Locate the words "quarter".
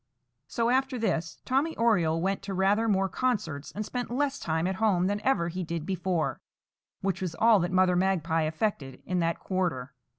9.39-9.93